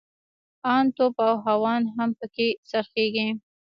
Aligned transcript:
ان 0.73 0.85
توپ 0.95 1.15
او 1.27 1.33
هاوان 1.45 1.81
هم 1.95 2.09
پکښې 2.19 2.47
خرڅېږي. 2.69 3.27